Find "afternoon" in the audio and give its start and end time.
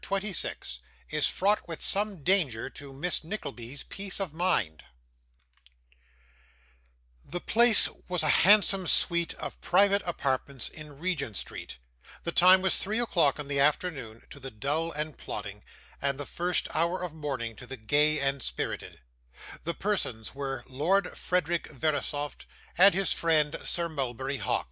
13.59-14.23